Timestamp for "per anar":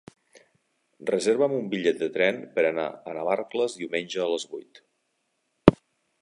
2.55-2.87